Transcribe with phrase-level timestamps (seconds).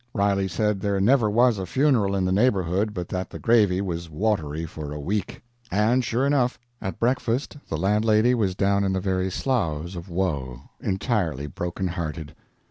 [0.15, 4.09] Riley said there never was a funeral in the neighborhood but that the gravy was
[4.09, 5.43] watery for a week.
[5.71, 10.61] And, sure enough, at breakfast the landlady was down in the very sloughs of woe
[10.79, 12.33] entirely brokenhearted.